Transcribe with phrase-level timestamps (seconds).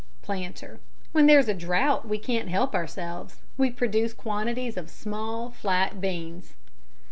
[0.23, 0.79] PLANTER:
[1.11, 6.55] When there's a drought we can't help ourselves; we produce quantities of small flat beans.